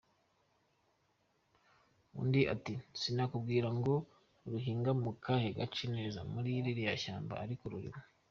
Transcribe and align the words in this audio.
Undi 2.19 2.41
ati 2.53 2.73
“Sinakubwira 2.99 3.67
ngo 3.77 3.93
ruhingwa 4.51 4.91
mu 5.03 5.11
kahe 5.23 5.49
gace 5.59 5.85
neza 5.95 6.19
muri 6.31 6.49
ririya 6.65 6.93
shyamba, 7.01 7.33
ariko 7.43 7.63
rurimo. 7.73 8.01